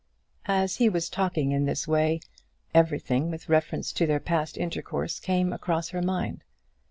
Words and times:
As 0.47 0.77
he 0.77 0.89
was 0.89 1.11
talking 1.11 1.51
in 1.51 1.65
this 1.65 1.87
way, 1.87 2.21
everything 2.73 3.29
with 3.29 3.49
reference 3.49 3.91
to 3.93 4.07
their 4.07 4.19
past 4.19 4.57
intercourse 4.57 5.19
came 5.19 5.53
across 5.53 5.89
her 5.89 6.01
mind. 6.01 6.43